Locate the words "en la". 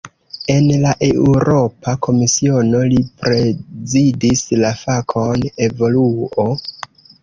0.53-0.93